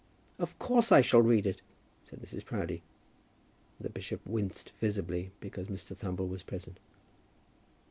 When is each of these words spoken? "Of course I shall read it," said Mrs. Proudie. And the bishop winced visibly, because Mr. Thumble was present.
"Of 0.39 0.57
course 0.57 0.91
I 0.91 1.01
shall 1.01 1.21
read 1.21 1.45
it," 1.45 1.61
said 2.03 2.21
Mrs. 2.21 2.43
Proudie. 2.43 2.81
And 3.77 3.85
the 3.85 3.91
bishop 3.91 4.19
winced 4.25 4.71
visibly, 4.79 5.29
because 5.39 5.67
Mr. 5.67 5.95
Thumble 5.95 6.27
was 6.27 6.41
present. 6.41 6.79